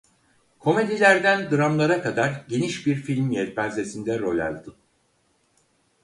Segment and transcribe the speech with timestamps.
[0.59, 4.75] Komedilerden dramlara kadar geniş bir film yelpazesinde rol aldı.